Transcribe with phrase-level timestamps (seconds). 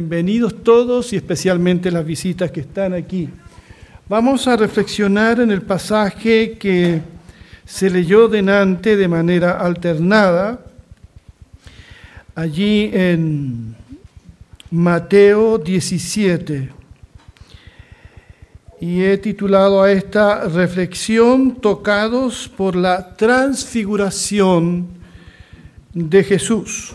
[0.00, 3.28] Bienvenidos todos y especialmente las visitas que están aquí.
[4.08, 7.02] Vamos a reflexionar en el pasaje que
[7.66, 10.64] se leyó denante de manera alternada,
[12.34, 13.76] allí en
[14.70, 16.70] Mateo 17.
[18.80, 24.86] Y he titulado a esta reflexión Tocados por la transfiguración
[25.92, 26.94] de Jesús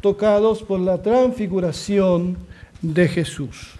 [0.00, 2.36] tocados por la transfiguración
[2.82, 3.74] de Jesús.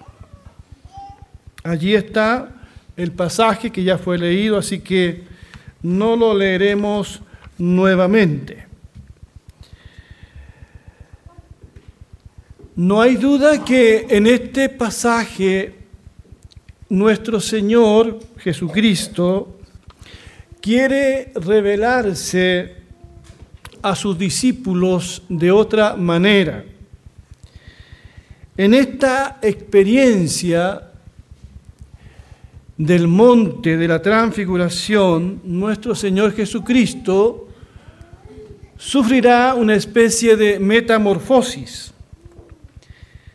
[1.62, 2.48] Allí está
[2.96, 5.24] el pasaje que ya fue leído, así que
[5.82, 7.23] no lo leeremos
[7.59, 8.66] nuevamente.
[12.76, 15.74] No hay duda que en este pasaje
[16.88, 19.59] nuestro Señor Jesucristo
[20.60, 22.79] quiere revelarse
[23.82, 26.64] a sus discípulos de otra manera.
[28.56, 30.82] En esta experiencia
[32.76, 37.48] del monte de la transfiguración, nuestro Señor Jesucristo
[38.76, 41.92] sufrirá una especie de metamorfosis.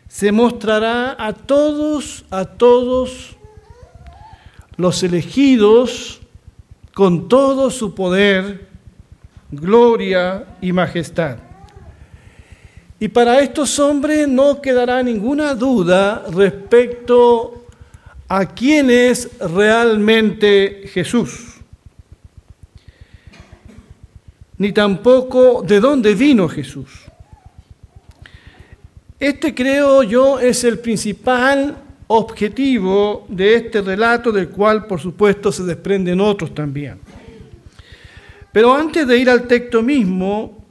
[0.08, 3.36] Se mostrará a todos, a todos
[4.76, 6.20] los elegidos
[6.94, 8.65] con todo su poder
[9.50, 11.38] gloria y majestad.
[12.98, 17.66] Y para estos hombres no quedará ninguna duda respecto
[18.28, 21.60] a quién es realmente Jesús,
[24.58, 26.88] ni tampoco de dónde vino Jesús.
[29.18, 35.64] Este creo yo es el principal objetivo de este relato, del cual por supuesto se
[35.64, 37.05] desprenden otros también.
[38.56, 40.64] Pero antes de ir al texto mismo,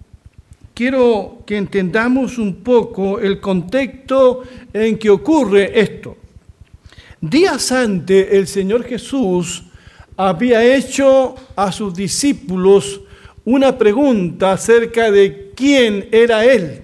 [0.73, 4.41] quiero que entendamos un poco el contexto
[4.73, 6.17] en que ocurre esto.
[7.21, 9.65] Días antes el Señor Jesús
[10.17, 13.01] había hecho a sus discípulos
[13.43, 16.81] una pregunta acerca de quién era Él,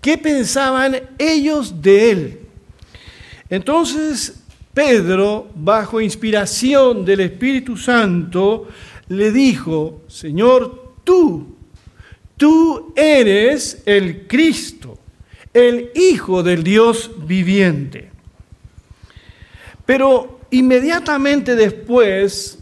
[0.00, 2.40] qué pensaban ellos de Él.
[3.48, 4.42] Entonces
[4.74, 8.66] Pedro, bajo inspiración del Espíritu Santo,
[9.08, 11.56] le dijo, Señor, tú,
[12.36, 14.98] tú eres el Cristo,
[15.52, 18.10] el Hijo del Dios viviente.
[19.86, 22.58] Pero inmediatamente después,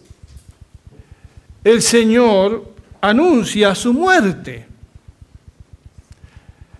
[1.64, 4.66] el Señor anuncia su muerte.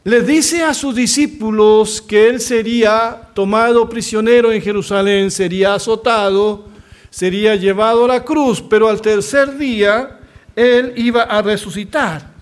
[0.05, 6.72] Les dice a sus discípulos que Él sería tomado prisionero en Jerusalén, sería azotado,
[7.13, 10.19] sería llevado a la cruz, pero al tercer día
[10.57, 12.33] él iba a resucitar.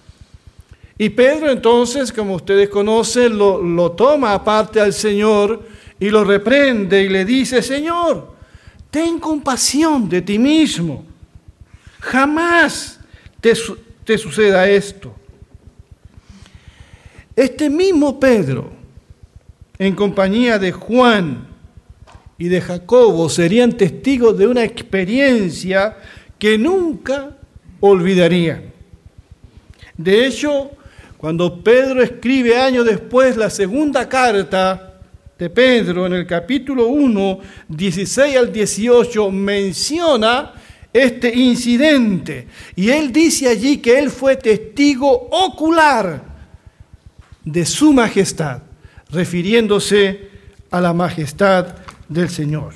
[0.96, 5.66] Y Pedro entonces, como ustedes conocen, lo, lo toma aparte al Señor
[5.98, 8.32] y lo reprende y le dice, Señor,
[8.92, 11.04] ten compasión de ti mismo.
[11.98, 13.00] Jamás
[13.40, 13.52] te,
[14.04, 15.12] te suceda esto.
[17.34, 18.70] Este mismo Pedro,
[19.78, 21.49] en compañía de Juan,
[22.40, 25.94] y de Jacobo serían testigos de una experiencia
[26.38, 27.36] que nunca
[27.80, 28.62] olvidarían.
[29.94, 30.70] De hecho,
[31.18, 34.94] cuando Pedro escribe años después la segunda carta
[35.38, 40.54] de Pedro en el capítulo 1, 16 al 18, menciona
[40.94, 42.46] este incidente.
[42.74, 46.22] Y él dice allí que él fue testigo ocular
[47.44, 48.62] de su majestad,
[49.10, 50.30] refiriéndose
[50.70, 51.66] a la majestad
[52.10, 52.74] del Señor.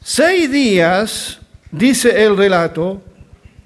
[0.00, 1.40] Seis días,
[1.72, 3.02] dice el relato,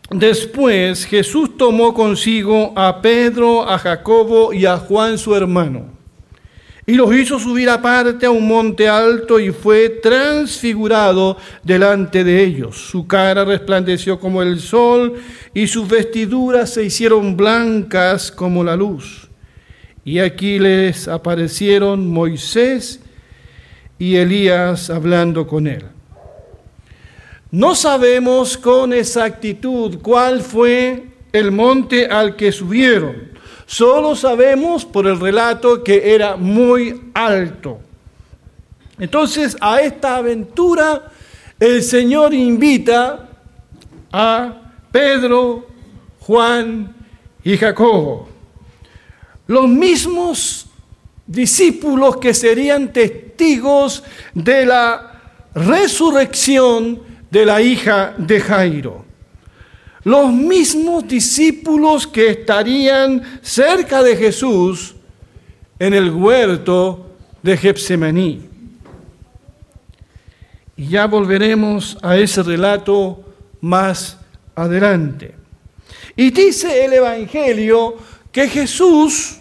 [0.09, 5.91] después Jesús tomó consigo a Pedro, a Jacobo y a Juan su hermano,
[6.87, 12.77] y los hizo subir aparte a un monte alto y fue transfigurado delante de ellos.
[12.77, 15.15] Su cara resplandeció como el sol
[15.53, 19.30] y sus vestiduras se hicieron blancas como la luz.
[20.05, 23.01] Y aquí les aparecieron Moisés
[23.99, 25.85] y Elías hablando con él.
[27.51, 33.31] No sabemos con exactitud cuál fue el monte al que subieron.
[33.67, 37.79] Solo sabemos por el relato que era muy alto.
[38.99, 41.11] Entonces a esta aventura
[41.59, 43.29] el Señor invita
[44.11, 45.67] a Pedro,
[46.21, 46.95] Juan
[47.45, 48.30] y Jacobo
[49.51, 50.67] los mismos
[51.27, 55.21] discípulos que serían testigos de la
[55.53, 59.05] resurrección de la hija de Jairo.
[60.05, 64.95] los mismos discípulos que estarían cerca de Jesús
[65.81, 67.11] en el huerto
[67.43, 68.49] de Getsemaní.
[70.77, 73.23] Y ya volveremos a ese relato
[73.61, 74.17] más
[74.55, 75.35] adelante.
[76.15, 77.97] Y dice el Evangelio
[78.33, 79.40] que Jesús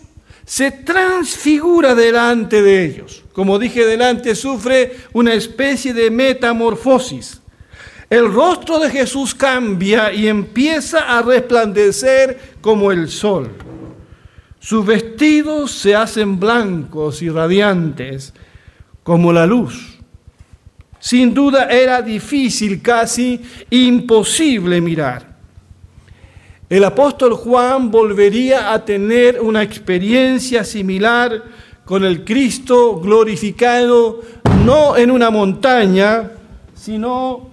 [0.49, 3.23] se transfigura delante de ellos.
[3.33, 7.39] Como dije delante, sufre una especie de metamorfosis.
[8.09, 13.51] El rostro de Jesús cambia y empieza a resplandecer como el sol.
[14.59, 18.33] Sus vestidos se hacen blancos y radiantes
[19.03, 19.99] como la luz.
[20.99, 25.28] Sin duda era difícil, casi imposible mirar.
[26.69, 31.43] El apóstol Juan volvería a tener una experiencia similar
[31.83, 34.21] con el Cristo glorificado,
[34.63, 36.29] no en una montaña,
[36.75, 37.49] sino,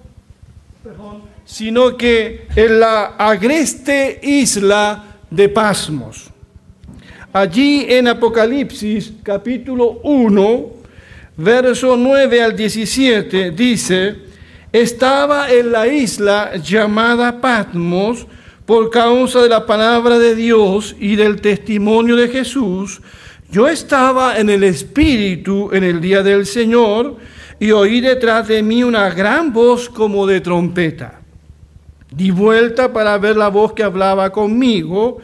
[1.46, 6.28] sino que en la agreste isla de Pasmos.
[7.32, 10.66] Allí en Apocalipsis capítulo 1,
[11.38, 14.14] verso 9 al 17, dice,
[14.70, 18.26] estaba en la isla llamada Patmos,
[18.66, 23.00] por causa de la palabra de Dios y del testimonio de Jesús,
[23.50, 27.16] yo estaba en el Espíritu en el día del Señor
[27.60, 31.20] y oí detrás de mí una gran voz como de trompeta.
[32.10, 35.18] Di vuelta para ver la voz que hablaba conmigo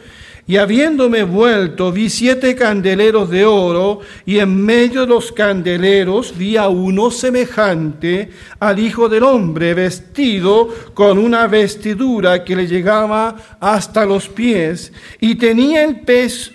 [0.45, 6.57] y habiéndome vuelto, vi siete candeleros de oro, y en medio de los candeleros vi
[6.57, 8.29] a uno semejante
[8.59, 14.91] al Hijo del Hombre, vestido con una vestidura que le llegaba hasta los pies,
[15.21, 16.01] y tenía el,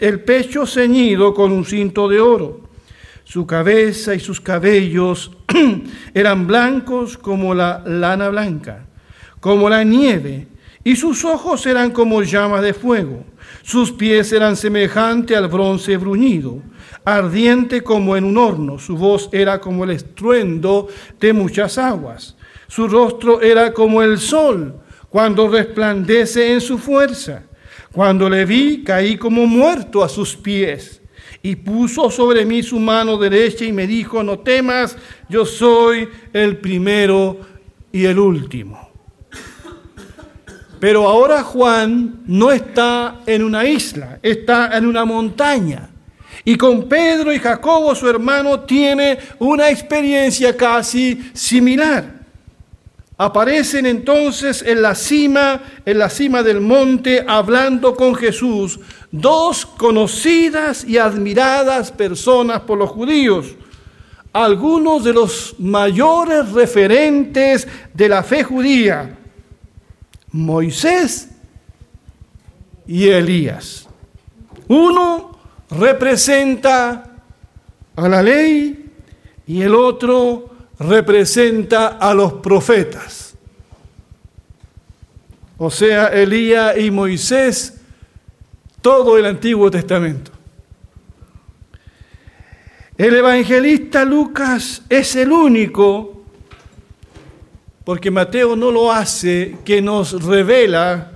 [0.00, 2.60] el pecho ceñido con un cinto de oro.
[3.24, 5.30] Su cabeza y sus cabellos
[6.14, 8.84] eran blancos como la lana blanca,
[9.40, 10.46] como la nieve,
[10.90, 13.24] y sus ojos eran como llamas de fuego
[13.68, 16.62] sus pies eran semejantes al bronce bruñido,
[17.04, 18.78] ardiente como en un horno.
[18.78, 20.88] Su voz era como el estruendo
[21.20, 22.34] de muchas aguas.
[22.66, 24.74] Su rostro era como el sol
[25.10, 27.42] cuando resplandece en su fuerza.
[27.92, 31.02] Cuando le vi, caí como muerto a sus pies.
[31.42, 34.96] Y puso sobre mí su mano derecha y me dijo, no temas,
[35.28, 37.38] yo soy el primero
[37.92, 38.87] y el último.
[40.80, 45.88] Pero ahora Juan no está en una isla, está en una montaña.
[46.44, 52.18] Y con Pedro y Jacobo, su hermano, tiene una experiencia casi similar.
[53.20, 58.78] Aparecen entonces en la cima, en la cima del monte, hablando con Jesús,
[59.10, 63.56] dos conocidas y admiradas personas por los judíos,
[64.32, 69.18] algunos de los mayores referentes de la fe judía,
[70.32, 71.28] Moisés
[72.86, 73.88] y Elías.
[74.68, 75.38] Uno
[75.70, 77.10] representa
[77.96, 78.90] a la ley
[79.46, 83.34] y el otro representa a los profetas.
[85.56, 87.80] O sea, Elías y Moisés,
[88.80, 90.30] todo el Antiguo Testamento.
[92.96, 96.17] El evangelista Lucas es el único
[97.88, 101.12] porque Mateo no lo hace, que nos revela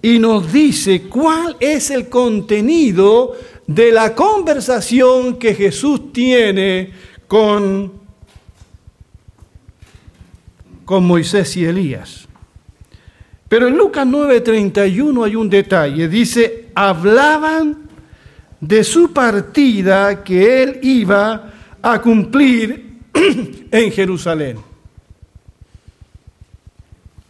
[0.00, 6.90] y nos dice cuál es el contenido de la conversación que Jesús tiene
[7.28, 7.92] con,
[10.86, 12.26] con Moisés y Elías.
[13.46, 16.08] Pero en Lucas 9:31 hay un detalle.
[16.08, 17.90] Dice, hablaban
[18.58, 23.00] de su partida que él iba a cumplir
[23.70, 24.71] en Jerusalén.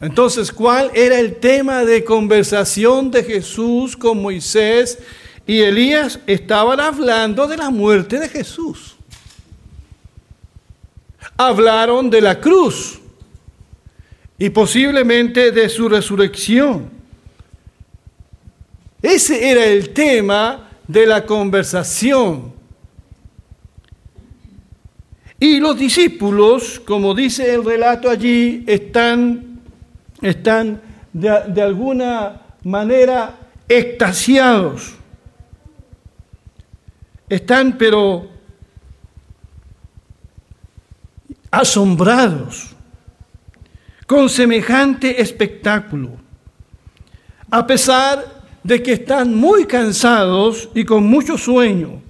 [0.03, 4.99] Entonces, ¿cuál era el tema de conversación de Jesús con Moisés
[5.47, 6.19] y Elías?
[6.27, 8.97] Estaban hablando de la muerte de Jesús.
[11.37, 12.99] Hablaron de la cruz
[14.37, 16.91] y posiblemente de su resurrección.
[19.01, 22.53] Ese era el tema de la conversación.
[25.39, 29.52] Y los discípulos, como dice el relato allí, están
[30.23, 30.81] están
[31.13, 33.35] de, alguna manera
[33.69, 34.95] extasiados.
[37.29, 38.29] Están pero
[41.51, 42.75] asombrados
[44.07, 46.11] con semejante espectáculo.
[47.51, 52.01] A pesar de que están muy cansados y con mucho sueño.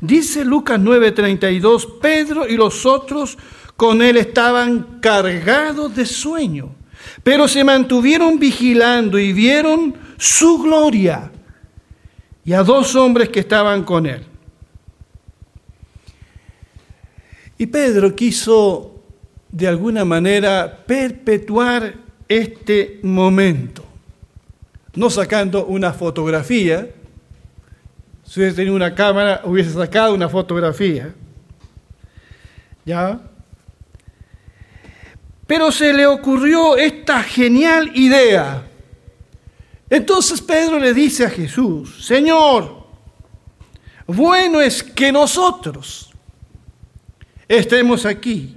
[0.00, 3.38] Dice Lucas 9:32, Pedro y los otros
[3.76, 6.79] con él estaban cargados de sueño
[7.22, 11.30] pero se mantuvieron vigilando y vieron su gloria
[12.44, 14.24] y a dos hombres que estaban con él.
[17.58, 19.02] Y Pedro quiso
[19.50, 21.94] de alguna manera perpetuar
[22.28, 23.84] este momento,
[24.94, 26.88] no sacando una fotografía,
[28.24, 31.12] si hubiese tenido una cámara hubiese sacado una fotografía,
[32.84, 33.20] ¿ya?
[35.50, 38.62] Pero se le ocurrió esta genial idea.
[39.90, 42.86] Entonces Pedro le dice a Jesús, Señor,
[44.06, 46.12] bueno es que nosotros
[47.48, 48.56] estemos aquí.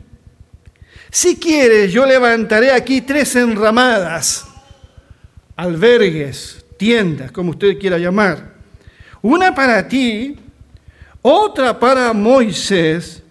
[1.10, 4.46] Si quieres, yo levantaré aquí tres enramadas,
[5.56, 8.54] albergues, tiendas, como usted quiera llamar.
[9.24, 10.38] Una para ti,
[11.24, 13.24] otra para Moisés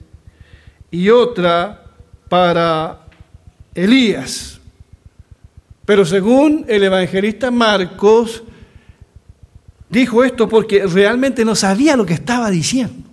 [0.90, 1.84] y otra
[2.28, 3.01] para
[3.74, 4.60] Elías.
[5.84, 8.42] Pero según el evangelista Marcos,
[9.88, 13.08] dijo esto porque realmente no sabía lo que estaba diciendo.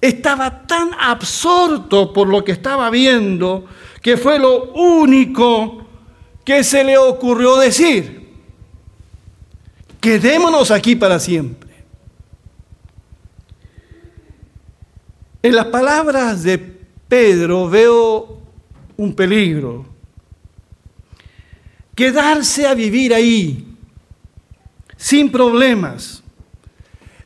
[0.00, 3.66] Estaba tan absorto por lo que estaba viendo
[4.00, 5.84] que fue lo único
[6.44, 8.20] que se le ocurrió decir.
[10.00, 11.70] Quedémonos aquí para siempre.
[15.42, 16.58] En las palabras de
[17.08, 18.40] Pedro veo
[19.00, 19.86] un peligro.
[21.94, 23.66] Quedarse a vivir ahí,
[24.94, 26.22] sin problemas,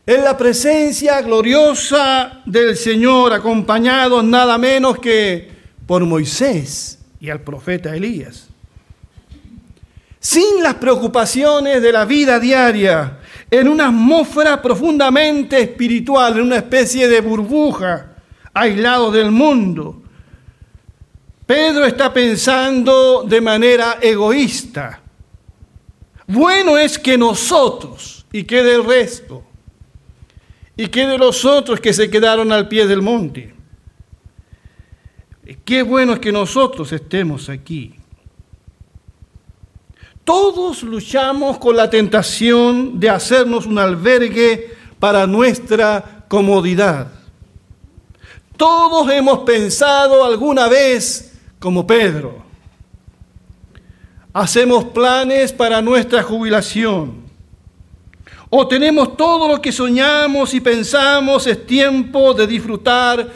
[0.06, 5.50] en la presencia gloriosa del Señor, acompañado nada menos que
[5.84, 8.46] por Moisés y al profeta Elías.
[10.20, 13.18] Sin las preocupaciones de la vida diaria,
[13.50, 18.12] en una atmósfera profundamente espiritual, en una especie de burbuja,
[18.52, 20.03] aislado del mundo,
[21.46, 25.00] Pedro está pensando de manera egoísta.
[26.26, 29.44] Bueno es que nosotros, y que del resto,
[30.76, 33.54] y que de los otros que se quedaron al pie del monte.
[35.64, 37.94] Qué bueno es que nosotros estemos aquí.
[40.24, 47.08] Todos luchamos con la tentación de hacernos un albergue para nuestra comodidad.
[48.56, 51.33] Todos hemos pensado alguna vez
[51.64, 52.44] como Pedro.
[54.34, 57.24] Hacemos planes para nuestra jubilación.
[58.50, 63.26] O tenemos todo lo que soñamos y pensamos, es tiempo de disfrutar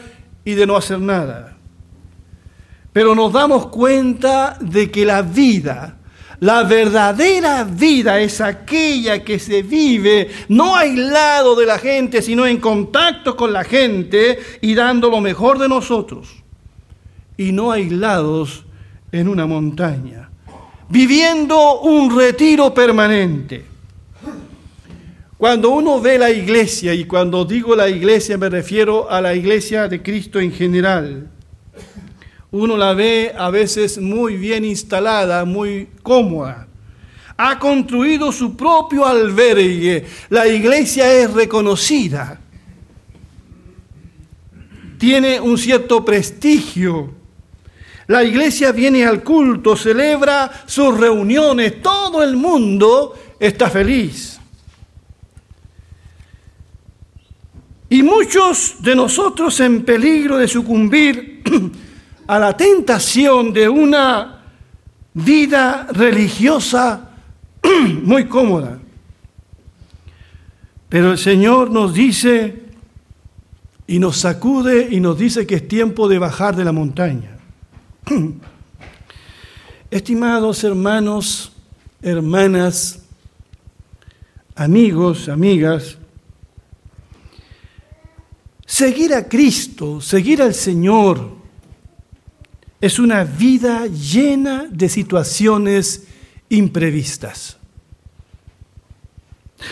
[0.45, 1.57] y de no hacer nada.
[2.93, 5.97] Pero nos damos cuenta de que la vida,
[6.39, 12.59] la verdadera vida es aquella que se vive no aislado de la gente, sino en
[12.59, 16.38] contacto con la gente y dando lo mejor de nosotros
[17.39, 18.65] y no aislados
[19.13, 20.29] en una montaña,
[20.89, 23.63] viviendo un retiro permanente.
[25.37, 29.87] Cuando uno ve la iglesia, y cuando digo la iglesia me refiero a la iglesia
[29.87, 31.29] de Cristo en general,
[32.51, 36.67] uno la ve a veces muy bien instalada, muy cómoda.
[37.37, 40.05] Ha construido su propio albergue.
[40.27, 42.41] La iglesia es reconocida.
[44.97, 47.17] Tiene un cierto prestigio
[48.09, 54.39] la iglesia viene al culto, celebra sus reuniones, todo el mundo está feliz.
[57.87, 61.43] Y muchos de nosotros en peligro de sucumbir
[62.27, 64.41] a la tentación de una
[65.13, 67.11] vida religiosa
[68.01, 68.79] muy cómoda.
[70.89, 72.63] Pero el Señor nos dice
[73.85, 77.38] y nos sacude y nos dice que es tiempo de bajar de la montaña.
[79.91, 81.51] Estimados hermanos,
[82.01, 82.99] hermanas,
[84.55, 85.97] amigos, amigas,
[88.65, 91.37] seguir a Cristo, seguir al Señor,
[92.81, 96.07] es una vida llena de situaciones
[96.49, 97.57] imprevistas.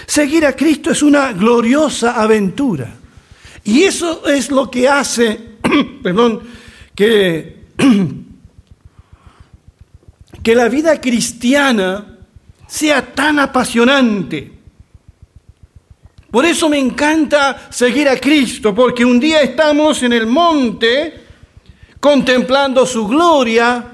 [0.06, 2.94] Seguir a Cristo es una gloriosa aventura.
[3.64, 5.58] Y eso es lo que hace,
[6.04, 6.42] perdón,
[6.94, 7.58] que
[10.48, 12.20] que la vida cristiana
[12.68, 14.50] sea tan apasionante.
[16.32, 21.22] Por eso me encanta seguir a Cristo, porque un día estamos en el monte
[22.00, 23.92] contemplando su gloria,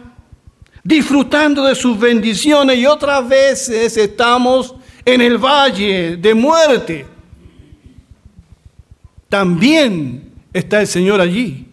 [0.83, 7.07] disfrutando de sus bendiciones y otras veces estamos en el valle de muerte.
[9.27, 11.65] También está el Señor allí.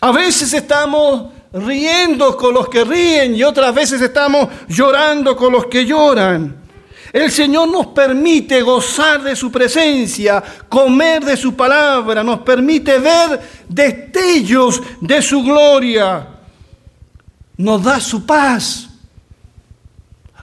[0.00, 5.66] A veces estamos riendo con los que ríen y otras veces estamos llorando con los
[5.66, 6.64] que lloran.
[7.12, 13.40] El Señor nos permite gozar de su presencia, comer de su palabra, nos permite ver
[13.68, 16.26] destellos de su gloria.
[17.56, 18.88] Nos da su paz,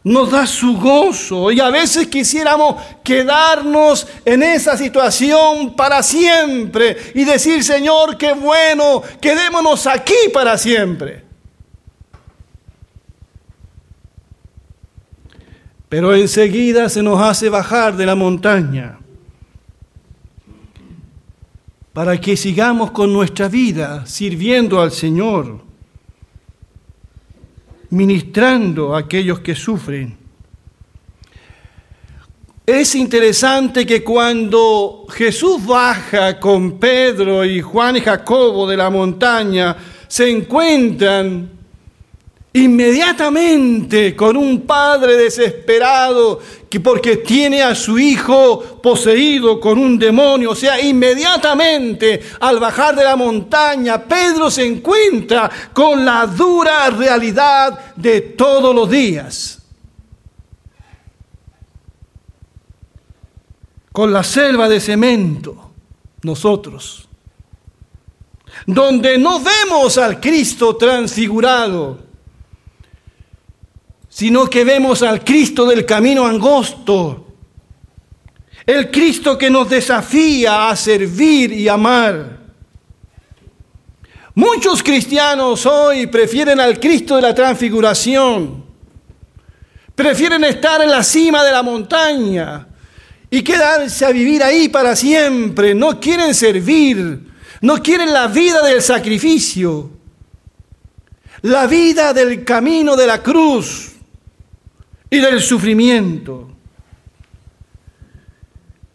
[0.04, 7.24] nos da su gozo y a veces quisiéramos quedarnos en esa situación para siempre y
[7.24, 11.24] decir, Señor, qué bueno, quedémonos aquí para siempre.
[15.88, 18.98] Pero enseguida se nos hace bajar de la montaña
[21.94, 25.71] para que sigamos con nuestra vida sirviendo al Señor,
[27.92, 30.18] ministrando a aquellos que sufren.
[32.66, 39.76] Es interesante que cuando Jesús baja con Pedro y Juan y Jacobo de la montaña,
[40.08, 41.61] se encuentran
[42.54, 50.52] Inmediatamente con un padre desesperado que porque tiene a su hijo poseído con un demonio,
[50.52, 57.96] o sea, inmediatamente al bajar de la montaña, Pedro se encuentra con la dura realidad
[57.96, 59.62] de todos los días.
[63.94, 65.72] Con la selva de cemento,
[66.24, 67.08] nosotros,
[68.66, 72.11] donde no vemos al Cristo transfigurado,
[74.22, 77.26] sino que vemos al Cristo del camino angosto,
[78.68, 82.38] el Cristo que nos desafía a servir y amar.
[84.36, 88.64] Muchos cristianos hoy prefieren al Cristo de la transfiguración,
[89.96, 92.68] prefieren estar en la cima de la montaña
[93.28, 97.28] y quedarse a vivir ahí para siempre, no quieren servir,
[97.62, 99.90] no quieren la vida del sacrificio,
[101.42, 103.91] la vida del camino de la cruz
[105.14, 106.48] y del sufrimiento.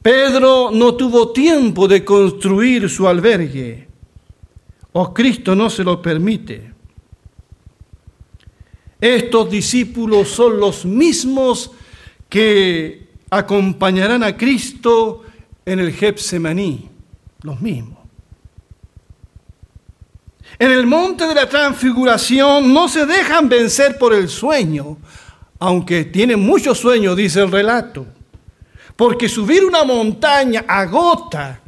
[0.03, 3.87] Pedro no tuvo tiempo de construir su albergue,
[4.93, 6.73] o Cristo no se lo permite.
[8.99, 11.71] Estos discípulos son los mismos
[12.31, 15.23] que acompañarán a Cristo
[15.67, 16.89] en el Getsemaní,
[17.43, 17.99] los mismos.
[20.59, 24.97] En el monte de la transfiguración no se dejan vencer por el sueño,
[25.59, 28.07] aunque tiene mucho sueño, dice el relato,
[28.95, 31.61] porque subir una montaña agota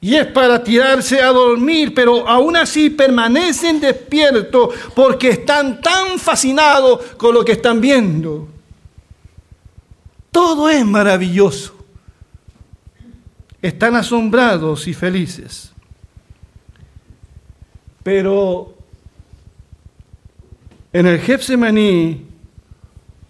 [0.00, 7.00] y es para tirarse a dormir, pero aún así permanecen despiertos porque están tan fascinados
[7.16, 8.48] con lo que están viendo.
[10.32, 11.76] Todo es maravilloso.
[13.60, 15.72] Están asombrados y felices.
[18.02, 18.74] Pero
[20.92, 22.31] en el Getsemaní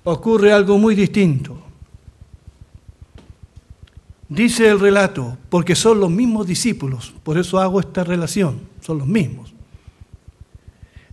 [0.05, 1.59] ocurre algo muy distinto.
[4.29, 9.07] Dice el relato, porque son los mismos discípulos, por eso hago esta relación, son los
[9.07, 9.53] mismos.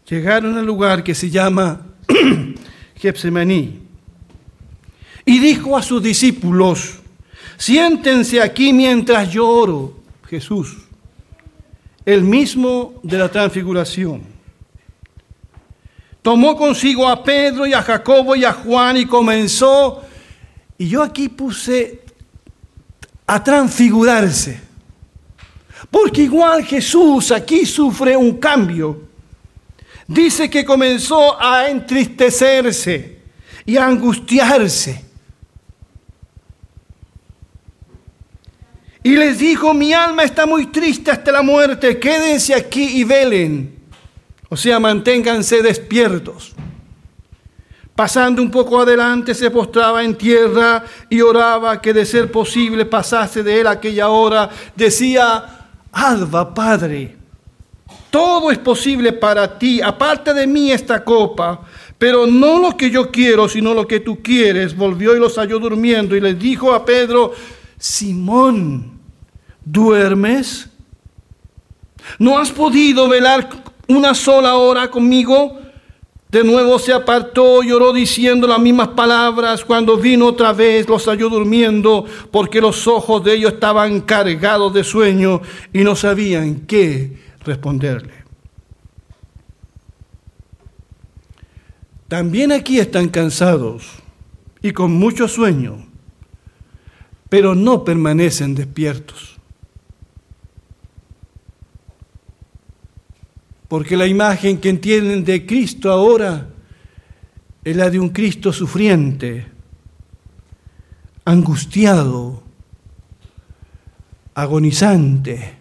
[0.09, 1.85] Llegaron al lugar que se llama
[2.95, 3.79] Getsemaní
[5.25, 6.99] y dijo a sus discípulos,
[7.57, 10.77] siéntense aquí mientras yo oro, Jesús,
[12.05, 14.38] el mismo de la transfiguración
[16.21, 20.03] tomó consigo a Pedro y a Jacobo y a Juan y comenzó,
[20.77, 22.01] y yo aquí puse
[23.27, 24.61] a transfigurarse.
[25.91, 29.07] Porque igual Jesús aquí sufre un cambio.
[30.07, 33.19] Dice que comenzó a entristecerse
[33.65, 35.05] y a angustiarse.
[39.03, 43.78] Y les dijo, mi alma está muy triste hasta la muerte, quédense aquí y velen.
[44.49, 46.53] O sea, manténganse despiertos.
[47.95, 53.43] Pasando un poco adelante, se postraba en tierra y oraba que de ser posible pasase
[53.43, 54.49] de él aquella hora.
[54.75, 57.17] Decía, Alba, Padre,
[58.09, 61.61] todo es posible para ti, aparte de mí esta copa,
[61.97, 64.75] pero no lo que yo quiero, sino lo que tú quieres.
[64.75, 67.33] Volvió y los halló durmiendo y les dijo a Pedro,
[67.77, 68.99] Simón,
[69.63, 70.69] ¿duermes?
[72.17, 73.49] ¿No has podido velar
[73.89, 75.59] una sola hora conmigo.
[76.29, 79.65] De nuevo se apartó, lloró diciendo las mismas palabras.
[79.65, 84.83] Cuando vino otra vez, los halló durmiendo, porque los ojos de ellos estaban cargados de
[84.83, 85.41] sueño
[85.73, 88.13] y no sabían qué responderle.
[92.07, 93.87] También aquí están cansados
[94.61, 95.87] y con mucho sueño,
[97.27, 99.38] pero no permanecen despiertos.
[103.69, 106.49] Porque la imagen que entienden de Cristo ahora
[107.63, 109.45] es la de un Cristo sufriente,
[111.23, 112.41] angustiado,
[114.33, 115.55] agonizante.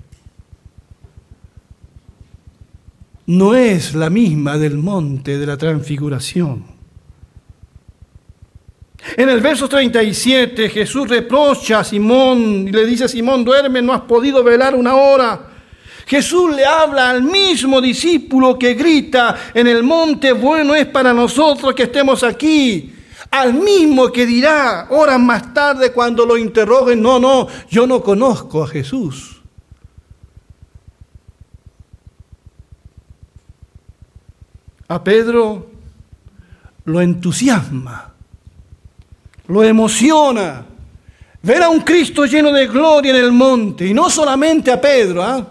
[3.27, 6.65] No es la misma del monte de la transfiguración.
[9.19, 14.01] En el verso 37 Jesús reprocha a Simón y le dice, Simón, duerme, no has
[14.03, 15.58] podido velar una hora.
[16.09, 21.75] Jesús le habla al mismo discípulo que grita, en el monte bueno es para nosotros
[21.75, 22.95] que estemos aquí.
[23.31, 28.63] Al mismo que dirá horas más tarde cuando lo interroguen, no, no, yo no conozco
[28.65, 29.43] a Jesús.
[34.89, 35.67] A Pedro
[36.87, 38.15] lo entusiasma,
[39.47, 40.65] lo emociona
[41.43, 45.23] ver a un Cristo lleno de gloria en el monte, y no solamente a Pedro,
[45.23, 45.47] ¿ah?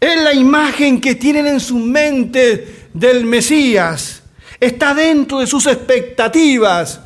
[0.00, 4.22] Es la imagen que tienen en su mente del Mesías.
[4.60, 7.00] Está dentro de sus expectativas.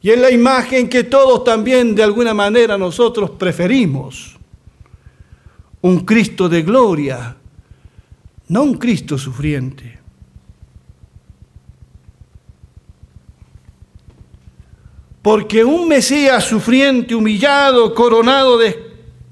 [0.00, 4.36] Y es la imagen que todos también de alguna manera nosotros preferimos.
[5.80, 7.36] Un Cristo de gloria,
[8.48, 9.98] no un Cristo sufriente.
[15.22, 18.83] Porque un Mesías sufriente, humillado, coronado de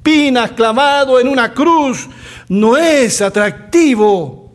[0.03, 2.09] espinas, clavado en una cruz,
[2.49, 4.53] no es atractivo.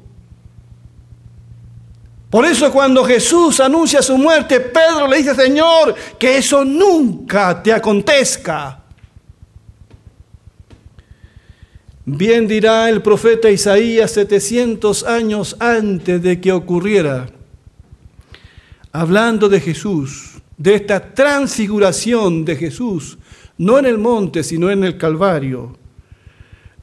[2.30, 7.72] Por eso cuando Jesús anuncia su muerte, Pedro le dice, Señor, que eso nunca te
[7.72, 8.84] acontezca.
[12.04, 17.28] Bien dirá el profeta Isaías 700 años antes de que ocurriera,
[18.92, 23.18] hablando de Jesús, de esta transfiguración de Jesús,
[23.58, 25.76] no en el monte, sino en el Calvario.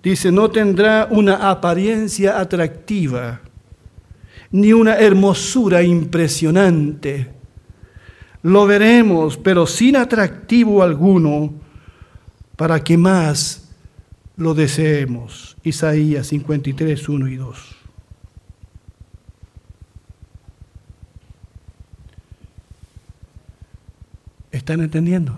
[0.03, 3.41] Dice, no tendrá una apariencia atractiva,
[4.51, 7.31] ni una hermosura impresionante.
[8.43, 11.55] Lo veremos, pero sin atractivo alguno,
[12.57, 13.71] para que más
[14.37, 15.57] lo deseemos.
[15.63, 17.77] Isaías 53, 1 y 2.
[24.53, 25.37] ¿Están entendiendo?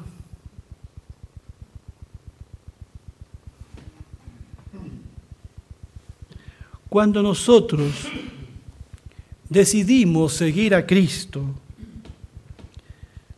[6.89, 7.93] Cuando nosotros
[9.49, 11.45] decidimos seguir a Cristo,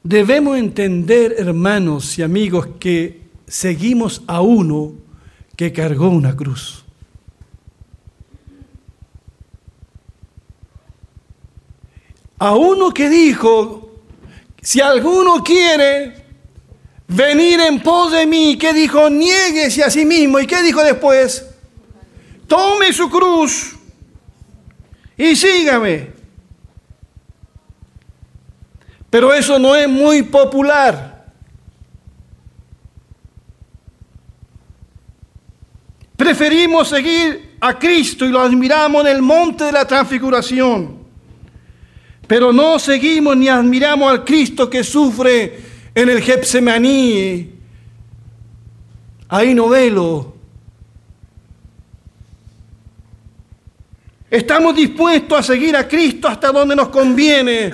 [0.02, 4.92] debemos entender, hermanos y amigos, que seguimos a uno
[5.56, 6.84] que cargó una cruz.
[12.38, 13.90] A uno que dijo,
[14.62, 16.24] si alguno quiere
[17.08, 20.38] venir en pos de mí, que dijo, niéguese a sí mismo.
[20.38, 21.47] ¿Y qué dijo después?
[22.48, 23.76] Tome su cruz
[25.16, 26.10] y sígame.
[29.10, 31.26] Pero eso no es muy popular.
[36.16, 40.98] Preferimos seguir a Cristo y lo admiramos en el monte de la transfiguración.
[42.26, 45.60] Pero no seguimos ni admiramos al Cristo que sufre
[45.94, 47.54] en el Getsemaní.
[49.28, 50.37] Ahí no velo
[54.30, 57.72] Estamos dispuestos a seguir a Cristo hasta donde nos conviene,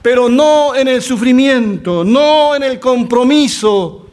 [0.00, 4.08] pero no en el sufrimiento, no en el compromiso.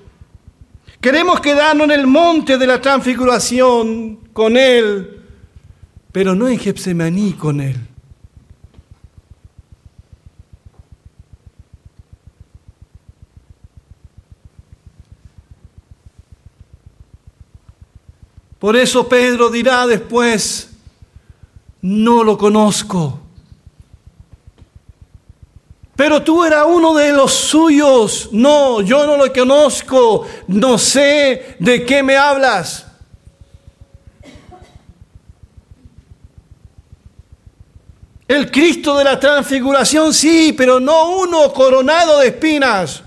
[0.99, 5.21] Queremos quedarnos en el monte de la transfiguración con Él,
[6.11, 7.77] pero no en Getsemaní con Él.
[18.57, 20.72] Por eso Pedro dirá después,
[21.83, 23.19] no lo conozco.
[25.95, 28.29] Pero tú eras uno de los suyos.
[28.31, 30.25] No, yo no lo conozco.
[30.47, 32.87] No sé de qué me hablas.
[38.27, 43.03] El Cristo de la transfiguración, sí, pero no uno coronado de espinas.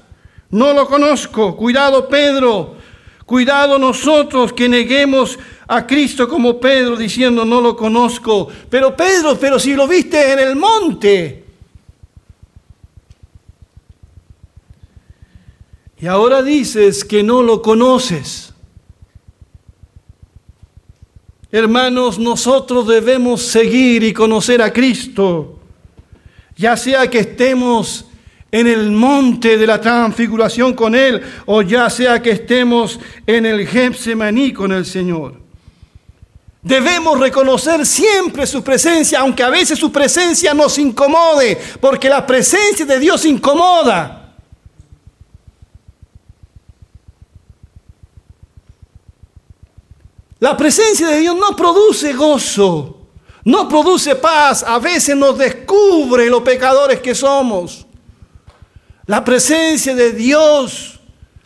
[0.50, 1.56] No lo conozco.
[1.56, 2.76] Cuidado, Pedro.
[3.24, 5.36] Cuidado nosotros que neguemos
[5.68, 8.48] a Cristo como Pedro diciendo, no lo conozco.
[8.70, 11.44] Pero Pedro, pero si lo viste en el monte.
[15.98, 18.52] Y ahora dices que no lo conoces.
[21.50, 25.58] Hermanos, nosotros debemos seguir y conocer a Cristo,
[26.56, 28.04] ya sea que estemos
[28.50, 33.66] en el monte de la transfiguración con Él, o ya sea que estemos en el
[33.66, 35.45] Getsemaní con el Señor.
[36.66, 42.84] Debemos reconocer siempre su presencia, aunque a veces su presencia nos incomode, porque la presencia
[42.84, 44.34] de Dios incomoda.
[50.40, 52.98] La presencia de Dios no produce gozo,
[53.44, 57.86] no produce paz, a veces nos descubre los pecadores que somos.
[59.06, 60.98] La presencia de Dios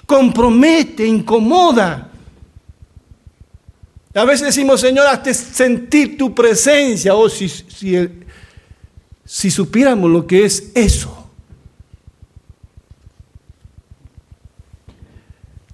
[0.06, 2.09] compromete, incomoda.
[4.14, 7.14] A veces decimos, Señor, hazte sentir tu presencia.
[7.14, 7.48] O oh, si,
[9.24, 11.16] si supiéramos lo que es eso.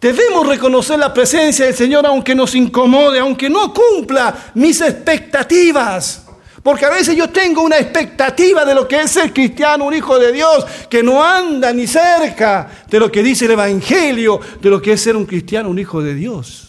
[0.00, 6.26] Debemos reconocer la presencia del Señor aunque nos incomode, aunque no cumpla mis expectativas.
[6.62, 10.18] Porque a veces yo tengo una expectativa de lo que es ser cristiano, un hijo
[10.18, 14.82] de Dios, que no anda ni cerca de lo que dice el Evangelio, de lo
[14.82, 16.65] que es ser un cristiano, un hijo de Dios.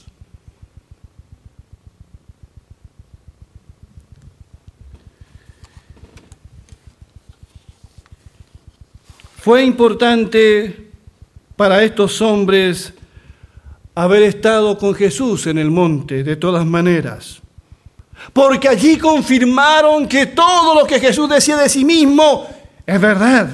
[9.47, 10.89] Fue importante
[11.55, 12.93] para estos hombres
[13.95, 17.41] haber estado con Jesús en el monte, de todas maneras.
[18.33, 22.45] Porque allí confirmaron que todo lo que Jesús decía de sí mismo
[22.85, 23.49] es verdad.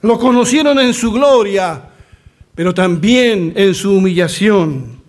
[0.00, 1.90] Lo conocieron en su gloria,
[2.54, 5.02] pero también en su humillación,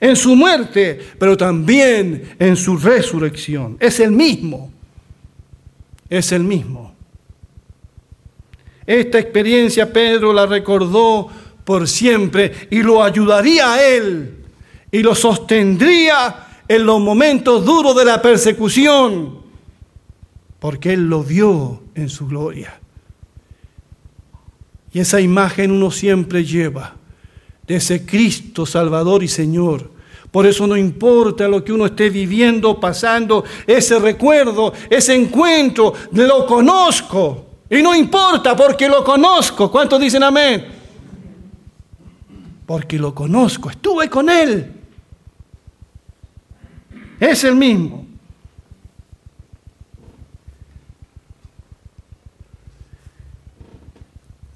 [0.00, 3.76] en su muerte, pero también en su resurrección.
[3.78, 4.72] Es el mismo,
[6.08, 6.91] es el mismo.
[8.92, 11.26] Esta experiencia Pedro la recordó
[11.64, 14.44] por siempre y lo ayudaría a él
[14.90, 19.38] y lo sostendría en los momentos duros de la persecución,
[20.58, 22.78] porque él lo vio en su gloria.
[24.92, 26.94] Y esa imagen uno siempre lleva
[27.66, 29.90] de ese Cristo Salvador y Señor.
[30.30, 36.44] Por eso no importa lo que uno esté viviendo, pasando, ese recuerdo, ese encuentro, lo
[36.44, 39.70] conozco y no importa porque lo conozco.
[39.70, 40.66] ¿Cuántos dicen amén?
[42.66, 44.70] Porque lo conozco, estuve con Él.
[47.18, 48.04] Es el mismo.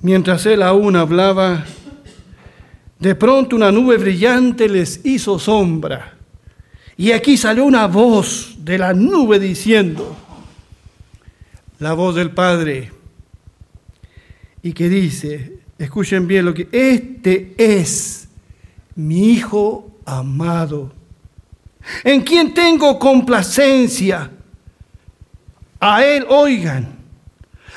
[0.03, 1.65] Mientras él aún hablaba,
[2.99, 6.19] de pronto una nube brillante les hizo sombra.
[6.99, 10.15] Y aquí salió una voz de la nube diciendo,
[11.79, 12.93] la voz del Padre,
[14.67, 18.29] y que dice, escuchen bien lo que, este es
[18.97, 20.91] mi Hijo amado,
[22.03, 24.29] en quien tengo complacencia.
[25.79, 26.97] A él oigan.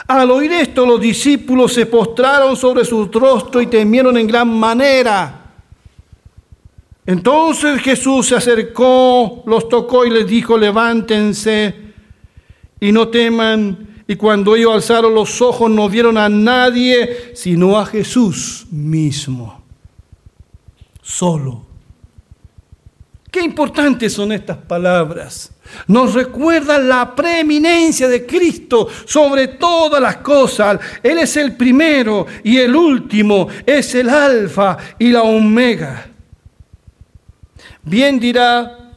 [0.08, 5.54] Al oír esto, los discípulos se postraron sobre su rostro y temieron en gran manera.
[7.06, 11.76] Entonces Jesús se acercó, los tocó y les dijo, levántense
[12.80, 13.89] y no teman.
[14.10, 19.62] Y cuando ellos alzaron los ojos no vieron a nadie sino a Jesús mismo,
[21.00, 21.64] solo.
[23.30, 25.52] Qué importantes son estas palabras.
[25.86, 30.80] Nos recuerdan la preeminencia de Cristo sobre todas las cosas.
[31.04, 36.10] Él es el primero y el último, es el alfa y la omega.
[37.84, 38.89] Bien dirá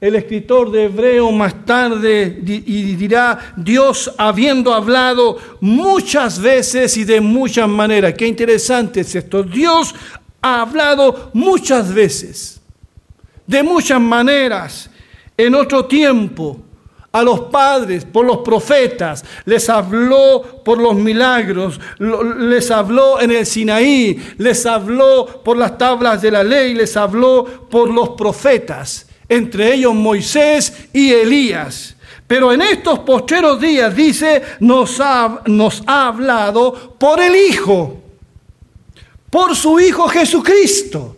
[0.00, 7.68] el escritor de Hebreo más tarde dirá, Dios habiendo hablado muchas veces y de muchas
[7.68, 8.14] maneras.
[8.14, 9.42] Qué interesante es esto.
[9.42, 9.94] Dios
[10.40, 12.60] ha hablado muchas veces,
[13.44, 14.88] de muchas maneras,
[15.36, 16.62] en otro tiempo.
[17.10, 23.46] A los padres, por los profetas, les habló por los milagros, les habló en el
[23.46, 29.74] Sinaí, les habló por las tablas de la ley, les habló por los profetas entre
[29.74, 31.96] ellos Moisés y Elías.
[32.26, 38.02] Pero en estos postreros días, dice, nos ha, nos ha hablado por el Hijo,
[39.30, 41.16] por su Hijo Jesucristo.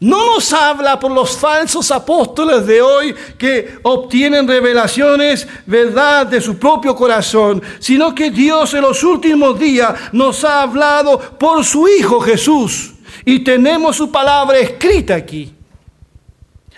[0.00, 6.56] No nos habla por los falsos apóstoles de hoy que obtienen revelaciones, verdad de su
[6.56, 12.20] propio corazón, sino que Dios en los últimos días nos ha hablado por su Hijo
[12.20, 12.92] Jesús.
[13.24, 15.57] Y tenemos su palabra escrita aquí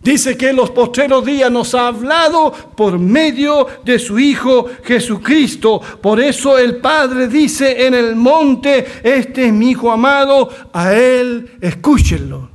[0.00, 5.80] Dice que en los postreros días nos ha hablado por medio de su Hijo Jesucristo.
[6.00, 11.58] Por eso el Padre dice en el monte, este es mi Hijo amado, a Él
[11.60, 12.48] escúchenlo.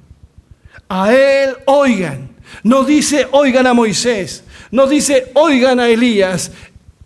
[0.87, 2.33] A Él oigan.
[2.63, 6.51] No dice oigan a Moisés, no dice oigan a Elías,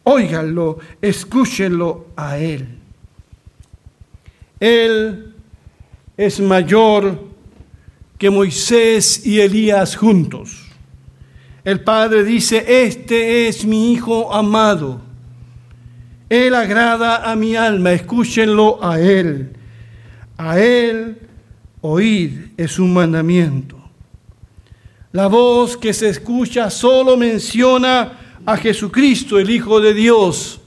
[0.03, 2.67] óiganlo, escúchenlo a Él.
[4.59, 5.33] Él
[6.17, 7.36] es mayor
[8.17, 10.67] que Moisés y Elías juntos.
[11.63, 15.01] El Padre dice, este es mi Hijo amado.
[16.29, 19.53] Él agrada a mi alma, escúchenlo a Él.
[20.37, 21.19] A Él
[21.81, 23.77] oír es un mandamiento.
[25.11, 30.61] La voz que se escucha solo menciona a Jesucristo, el Hijo de Dios,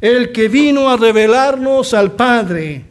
[0.00, 2.84] el que vino a revelarnos al Padre.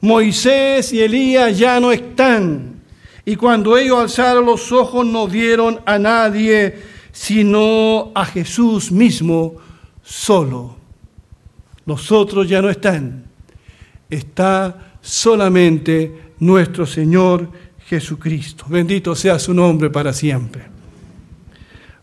[0.00, 2.75] Moisés y Elías ya no están.
[3.28, 6.78] Y cuando ellos alzaron los ojos no vieron a nadie,
[7.10, 9.56] sino a Jesús mismo
[10.00, 10.76] solo.
[11.86, 13.24] Los otros ya no están.
[14.08, 17.50] Está solamente nuestro Señor
[17.88, 18.66] Jesucristo.
[18.68, 20.62] Bendito sea su nombre para siempre.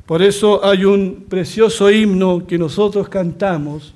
[0.06, 3.96] Por eso hay un precioso himno que nosotros cantamos,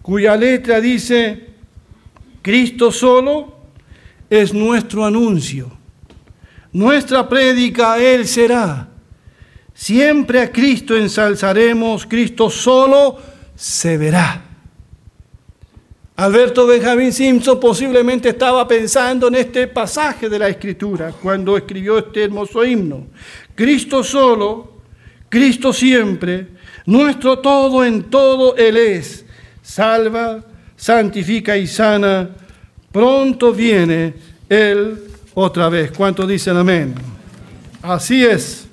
[0.00, 1.48] cuya letra dice,
[2.40, 3.52] Cristo solo
[4.30, 5.77] es nuestro anuncio
[6.72, 8.88] nuestra prédica Él será.
[9.74, 13.18] Siempre a Cristo ensalzaremos, Cristo solo
[13.54, 14.44] se verá.
[16.16, 22.24] Alberto Benjamin Simpson posiblemente estaba pensando en este pasaje de la Escritura cuando escribió este
[22.24, 23.06] hermoso himno.
[23.54, 24.72] Cristo solo,
[25.28, 26.48] Cristo siempre,
[26.86, 29.24] nuestro todo en todo Él es.
[29.62, 32.30] Salva, santifica y sana.
[32.90, 34.14] Pronto viene
[34.48, 35.07] Él
[35.40, 35.92] otra vez.
[35.92, 36.94] ¿Cuántos dicen amén?
[37.80, 38.66] Así es.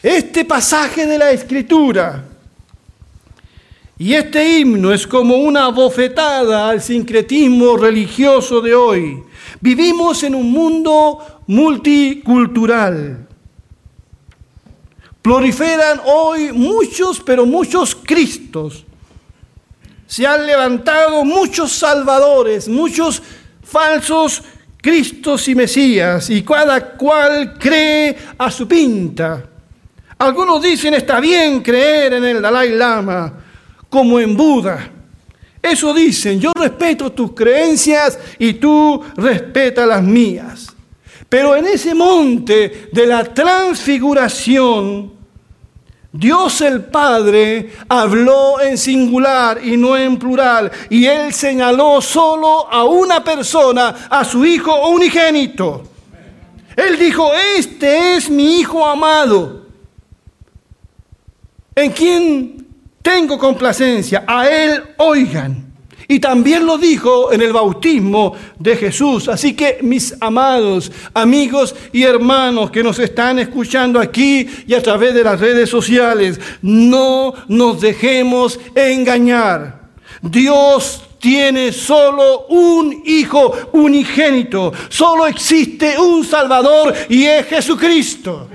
[0.00, 2.24] Este pasaje de la escritura
[3.98, 9.22] y este himno es como una bofetada al sincretismo religioso de hoy.
[9.60, 13.26] Vivimos en un mundo multicultural.
[15.20, 18.84] Proliferan hoy muchos, pero muchos Cristos.
[20.06, 23.20] Se han levantado muchos salvadores, muchos
[23.64, 24.44] falsos
[24.86, 29.42] Cristos y Mesías, y cada cual cree a su pinta.
[30.16, 33.32] Algunos dicen está bien creer en el Dalai Lama,
[33.90, 34.88] como en Buda.
[35.60, 40.68] Eso dicen, yo respeto tus creencias y tú respetas las mías.
[41.28, 45.14] Pero en ese monte de la transfiguración,
[46.16, 52.84] Dios el Padre habló en singular y no en plural, y él señaló solo a
[52.84, 55.82] una persona, a su Hijo unigénito.
[56.74, 59.66] Él dijo, este es mi Hijo amado,
[61.74, 62.66] en quien
[63.02, 65.65] tengo complacencia, a él oigan.
[66.08, 69.28] Y también lo dijo en el bautismo de Jesús.
[69.28, 75.14] Así que mis amados amigos y hermanos que nos están escuchando aquí y a través
[75.14, 79.86] de las redes sociales, no nos dejemos engañar.
[80.22, 84.72] Dios tiene solo un hijo unigénito.
[84.88, 88.48] Solo existe un Salvador y es Jesucristo.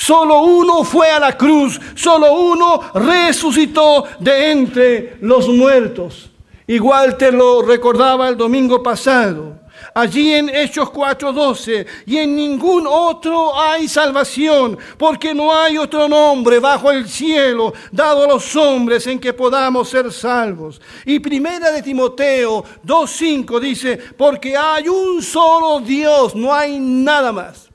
[0.00, 6.30] Solo uno fue a la cruz, solo uno resucitó de entre los muertos.
[6.68, 9.58] Igual te lo recordaba el domingo pasado.
[9.92, 16.60] Allí en Hechos 4:12, y en ningún otro hay salvación, porque no hay otro nombre
[16.60, 20.80] bajo el cielo dado a los hombres en que podamos ser salvos.
[21.06, 27.67] Y primera de Timoteo 2:5 dice, porque hay un solo Dios, no hay nada más.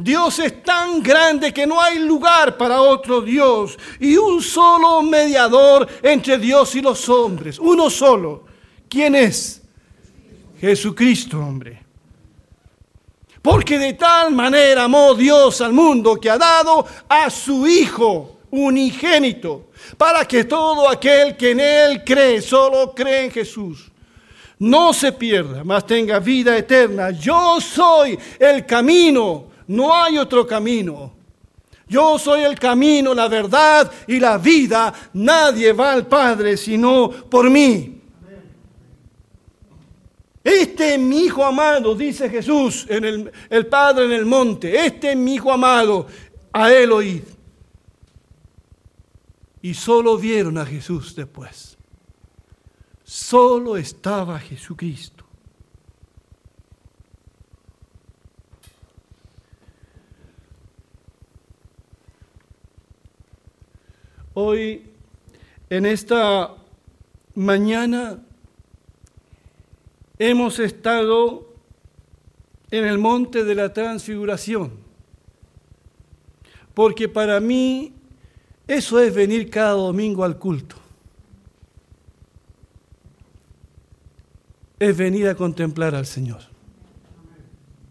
[0.00, 5.88] Dios es tan grande que no hay lugar para otro Dios y un solo mediador
[6.00, 8.44] entre Dios y los hombres, uno solo.
[8.88, 9.60] ¿Quién es?
[10.60, 11.82] Jesucristo, hombre.
[13.42, 19.70] Porque de tal manera amó Dios al mundo que ha dado a su Hijo unigénito,
[19.96, 23.90] para que todo aquel que en Él cree, solo cree en Jesús,
[24.60, 27.10] no se pierda, mas tenga vida eterna.
[27.10, 31.12] Yo soy el camino, no hay otro camino.
[31.86, 34.92] Yo soy el camino, la verdad y la vida.
[35.14, 37.94] Nadie va al Padre sino por mí.
[40.44, 44.86] Este es mi Hijo amado, dice Jesús, en el, el Padre en el monte.
[44.86, 46.06] Este es mi Hijo amado,
[46.52, 47.22] a Él oíd.
[49.60, 51.76] Y solo vieron a Jesús después.
[53.04, 55.27] Solo estaba Jesucristo.
[64.40, 64.84] Hoy,
[65.68, 66.54] en esta
[67.34, 68.22] mañana,
[70.16, 71.56] hemos estado
[72.70, 74.74] en el monte de la transfiguración,
[76.72, 77.94] porque para mí
[78.68, 80.76] eso es venir cada domingo al culto.
[84.78, 86.42] Es venir a contemplar al Señor.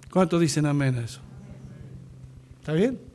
[0.09, 1.19] ¿Cuántos dicen amén a eso?
[2.61, 3.06] ¿Está bien?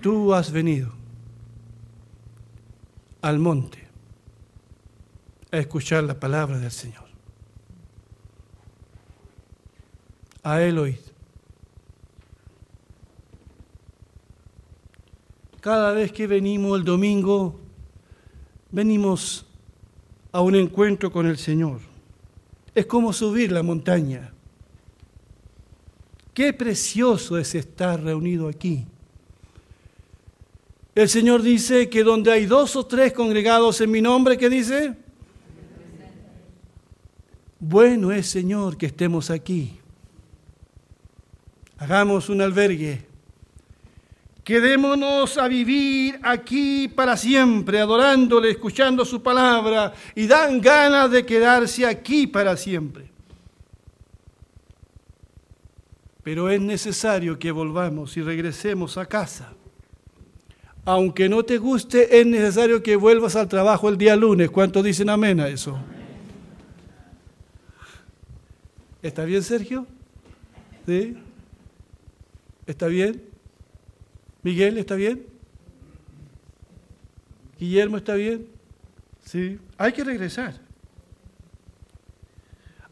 [0.00, 0.92] Tú has venido
[3.20, 3.86] al monte
[5.52, 7.04] a escuchar la palabra del Señor.
[10.42, 10.96] A Él oíd.
[15.60, 17.60] Cada vez que venimos el domingo,
[18.70, 19.44] venimos
[20.32, 21.80] a un encuentro con el Señor.
[22.74, 24.32] Es como subir la montaña.
[26.32, 28.86] Qué precioso es estar reunido aquí.
[31.00, 34.94] El Señor dice que donde hay dos o tres congregados en mi nombre, ¿qué dice?
[37.58, 39.80] Bueno es, Señor, que estemos aquí.
[41.78, 43.06] Hagamos un albergue.
[44.44, 51.86] Quedémonos a vivir aquí para siempre, adorándole, escuchando su palabra, y dan ganas de quedarse
[51.86, 53.10] aquí para siempre.
[56.22, 59.54] Pero es necesario que volvamos y regresemos a casa
[60.84, 64.50] aunque no te guste, es necesario que vuelvas al trabajo el día lunes.
[64.50, 65.78] ¿Cuántos dicen amén a eso?
[69.02, 69.86] ¿Está bien, Sergio?
[70.86, 71.16] ¿Sí?
[72.66, 73.22] ¿Está bien?
[74.42, 75.26] ¿Miguel está bien?
[77.58, 78.46] ¿Guillermo está bien?
[79.22, 79.58] Sí.
[79.76, 80.54] Hay que regresar.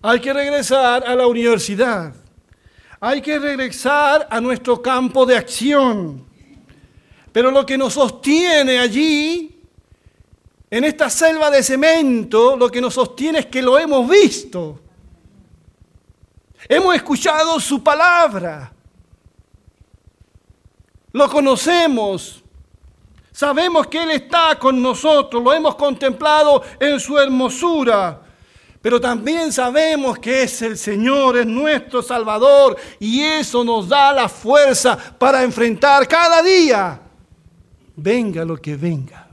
[0.02, 2.14] Hay que regresar a la universidad.
[3.00, 6.27] Hay que regresar a nuestro campo de acción.
[7.38, 9.62] Pero lo que nos sostiene allí,
[10.68, 14.80] en esta selva de cemento, lo que nos sostiene es que lo hemos visto.
[16.68, 18.72] Hemos escuchado su palabra.
[21.12, 22.42] Lo conocemos.
[23.30, 25.40] Sabemos que Él está con nosotros.
[25.40, 28.20] Lo hemos contemplado en su hermosura.
[28.82, 32.76] Pero también sabemos que es el Señor, es nuestro Salvador.
[32.98, 37.02] Y eso nos da la fuerza para enfrentar cada día
[37.98, 39.28] venga lo que venga.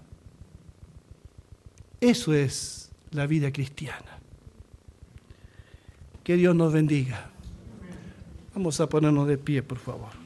[2.01, 4.20] Eso es la vida cristiana.
[6.24, 7.30] Que Dios nos bendiga.
[8.53, 10.24] Vamos a ponernos de pie, por favor.